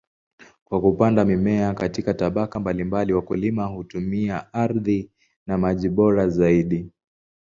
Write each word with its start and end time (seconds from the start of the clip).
Kwa 0.63 0.81
kupanda 0.81 1.25
mimea 1.25 1.73
katika 1.73 2.13
tabaka 2.13 2.59
mbalimbali, 2.59 3.13
wakulima 3.13 3.65
hutumia 3.65 4.53
ardhi 4.53 5.11
na 5.47 5.57
maji 5.57 5.89
bora 5.89 6.29
zaidi. 6.29 6.89